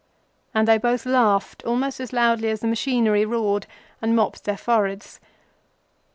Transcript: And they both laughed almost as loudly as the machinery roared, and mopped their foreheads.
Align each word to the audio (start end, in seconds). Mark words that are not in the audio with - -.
And 0.51 0.67
they 0.67 0.79
both 0.79 1.05
laughed 1.05 1.63
almost 1.63 1.99
as 1.99 2.11
loudly 2.11 2.49
as 2.49 2.61
the 2.61 2.67
machinery 2.67 3.23
roared, 3.23 3.67
and 4.01 4.15
mopped 4.15 4.45
their 4.45 4.57
foreheads. 4.57 5.19